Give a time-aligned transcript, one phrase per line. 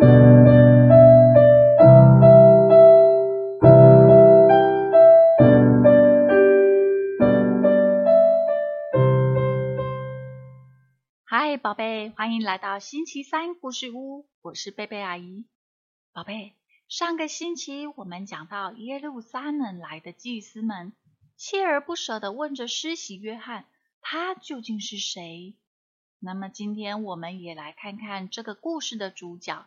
[0.00, 0.06] 嗨，
[11.58, 14.26] 宝贝，欢迎来到星期三故事屋。
[14.40, 15.44] 我是贝贝阿姨。
[16.12, 16.54] 宝贝，
[16.88, 20.94] 上个星期我们讲到耶路撒冷来的祭司们
[21.38, 23.66] 锲而不舍地问着施洗约翰，
[24.00, 25.54] 他究竟是谁？
[26.20, 29.66] 那么今天我们也来看看这个故事的主角。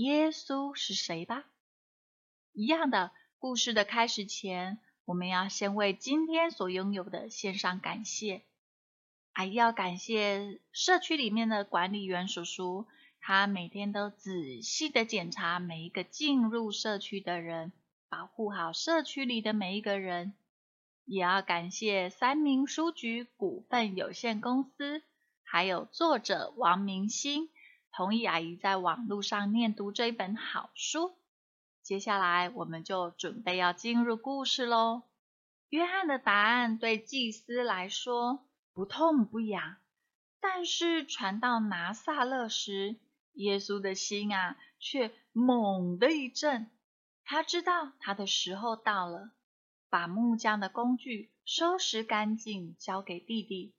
[0.00, 1.44] 耶稣是谁吧。
[2.54, 8.40] 一样的，故事的开始前，我们要先为今天所拥有的献上感谢。
[9.32, 12.86] 阿姨要感谢社区里面的管理员叔叔，
[13.20, 17.70] 他每天都仔细的检查每一个进入社区的人，
[18.08, 20.32] 保护好社区里的每一个人。
[21.04, 25.02] 也要感谢三明书局股份有限公司。
[25.42, 27.50] 还有作者王明星
[27.92, 31.16] 同意阿姨在网络上念读这一本好书。
[31.82, 35.02] 接下来我们就准备要进入故事喽。
[35.70, 39.76] 约翰的答案对祭司来说不痛不痒，
[40.40, 42.96] 但是传到拿撒勒时，
[43.32, 46.70] 耶稣的心啊却猛地一震。
[47.24, 49.30] 他知道他的时候到了，
[49.88, 53.74] 把木匠的工具收拾干净，交给弟弟。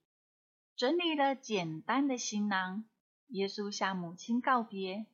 [0.76, 2.86] 整理了简单的行囊，
[3.32, 5.06] 耶稣向母亲告别。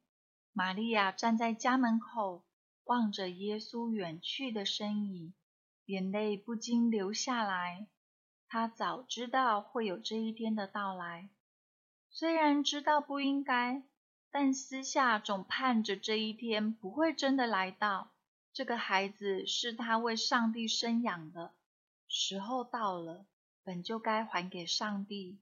[0.53, 2.43] 玛利亚站在家门口，
[2.83, 5.33] 望着耶稣远去的身影，
[5.85, 7.87] 眼泪不禁流下来。
[8.47, 11.29] 她早知道会有这一天的到来，
[12.09, 13.83] 虽然知道不应该，
[14.31, 18.11] 但私下总盼着这一天不会真的来到。
[18.51, 21.53] 这个孩子是他为上帝生养的，
[22.07, 23.27] 时候到了，
[23.63, 25.37] 本就该还给上帝。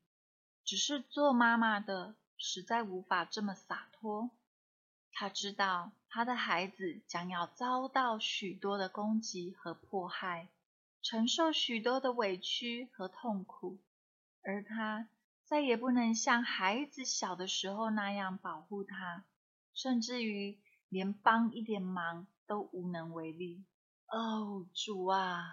[0.66, 4.30] 只是做妈妈的实在无法这么洒脱。
[5.12, 10.50] 她知道她的孩子将要遭到许多的攻击和迫害，
[11.02, 13.80] 承受许多的委屈和痛苦，
[14.44, 15.08] 而她
[15.46, 19.26] 再也不能像孩子小的时候那样保护他，
[19.74, 20.60] 甚至于
[20.90, 23.64] 连帮一点忙都无能为力。
[24.08, 25.44] 哦，主啊！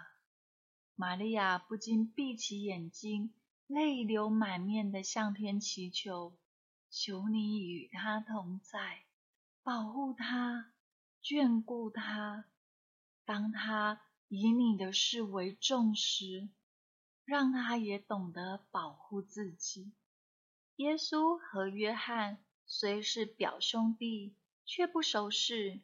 [0.95, 3.33] 玛利亚不禁闭起眼睛。
[3.65, 6.37] 泪流满面的向天祈求，
[6.95, 9.01] 求你与他同在，
[9.63, 10.71] 保护他，
[11.23, 12.45] 眷顾他。
[13.25, 16.49] 当他以你的事为重时，
[17.25, 19.91] 让他也懂得保护自己。
[20.75, 22.37] 耶稣和约翰
[22.67, 25.81] 虽是表兄弟，却不熟识，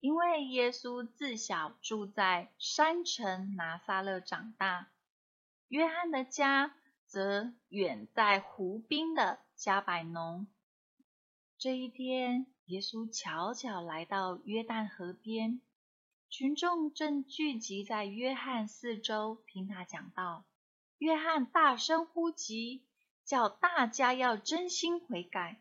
[0.00, 4.90] 因为耶稣自小住在山城拿撒勒长大，
[5.68, 6.74] 约翰的家。
[7.10, 10.46] 则远在湖滨的加百农。
[11.58, 15.60] 这一天，耶稣悄悄来到约旦河边，
[16.28, 20.44] 群众正聚集在约翰四周听他讲道。
[20.98, 22.84] 约翰大声呼急，
[23.24, 25.60] 叫大家要真心悔改。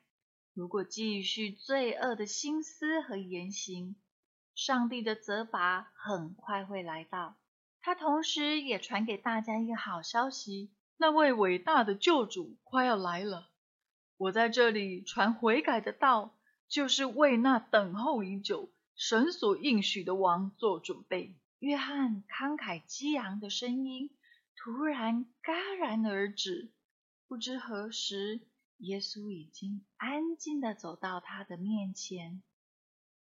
[0.53, 3.95] 如果继续罪恶的心思和言行，
[4.53, 7.37] 上帝的责罚很快会来到。
[7.81, 10.69] 他同时也传给大家一个好消息。
[11.01, 13.47] 那位伟大的救主快要来了，
[14.17, 16.35] 我在这里传悔改的道，
[16.67, 21.37] 就是为那等候已久、神所应许的王做准备。
[21.59, 24.09] 约翰慷慨激昂的声音
[24.57, 26.73] 突然戛然而止，
[27.29, 28.41] 不知何时，
[28.79, 32.43] 耶稣已经安静地走到他的面前。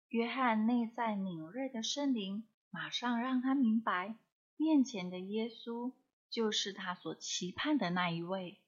[0.09, 4.15] 约翰内在敏锐的圣灵马上让他明白，
[4.55, 5.93] 面前的耶稣。
[6.29, 8.59] 就是他所期盼的那一位，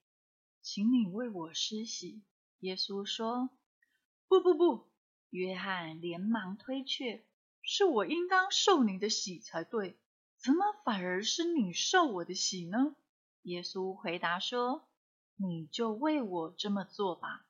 [0.62, 2.22] 请你为我施洗。
[2.59, 3.50] 耶稣说
[4.28, 4.90] ：“不不不！”
[5.30, 7.24] 约翰连忙推却
[7.62, 9.97] ：“是我应当受你的洗才对，
[10.38, 12.96] 怎么反而是你受我的洗呢？”
[13.44, 14.88] 耶稣回答说
[15.38, 17.46] ：“你就为我这么做吧。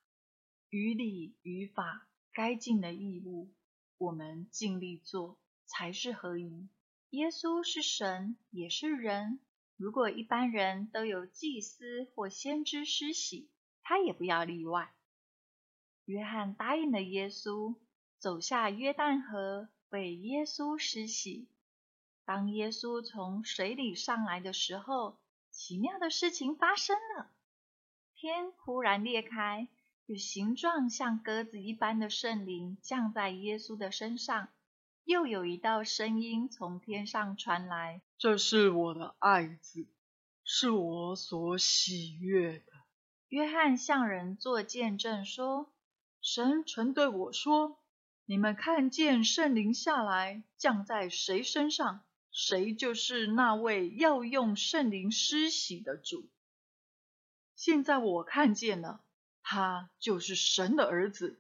[0.70, 3.50] 于理于法该尽的义务，
[3.98, 6.68] 我们尽力做才是合宜。
[7.12, 9.40] 耶稣是神，也是人。”
[9.80, 13.50] 如果一般人都由祭司或先知施洗，
[13.82, 14.94] 他也不要例外。
[16.04, 17.76] 约翰答应了耶稣，
[18.18, 21.48] 走下约旦河为耶稣施洗。
[22.26, 25.18] 当耶稣从水里上来的时候，
[25.50, 27.32] 奇妙的事情发生了：
[28.16, 29.70] 天忽然裂开，
[30.08, 34.50] 有形状像鸽子一般的圣灵降在耶稣的身上。
[35.10, 39.88] 又有一道声音从天上传来：“这是我的爱子，
[40.44, 42.66] 是我所喜悦的。”
[43.30, 45.74] 约翰向人做见证说
[46.22, 47.80] ：“神曾对我说，
[48.26, 52.02] 你们看见圣灵下来降在谁身上，
[52.32, 56.30] 谁就是那位要用圣灵施洗的主。
[57.56, 59.02] 现在我看见了，
[59.42, 61.40] 他就是神的儿子。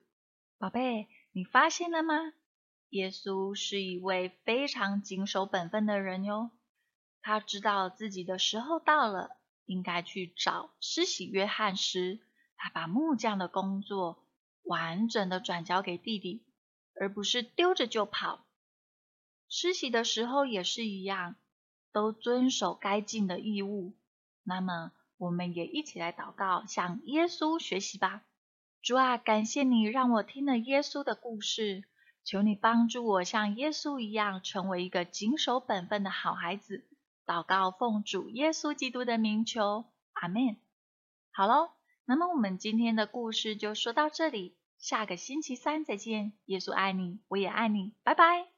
[0.57, 2.33] 宝贝，你发现了吗？
[2.89, 6.51] 耶稣是一位非常谨守本分的人哟。
[7.21, 12.19] 他知道自己的时候到了，应该去找施洗约翰时，
[12.55, 14.25] 他把木匠的工作
[14.63, 16.45] 完整的转交给弟弟，
[16.99, 18.45] 而不是丢着就跑。
[19.47, 21.35] 施洗的时候也是一样，
[21.91, 23.95] 都遵守该尽的义务。
[24.43, 28.23] 那么，我们也一起来祷告，向耶稣学习吧。
[28.81, 31.83] 主啊，感谢你让我听了耶稣的故事，
[32.29, 36.87] 求你帮助我像耶稣一样，成为一个谨守本分的好孩子。
[37.25, 40.57] 祷告奉主耶稣基督的名求，阿门。
[41.31, 41.71] 好喽，
[42.05, 46.33] 那么我们今天的故事就说到这里，下个星期三再见。
[46.45, 48.49] 耶稣爱你，我也爱你，拜拜。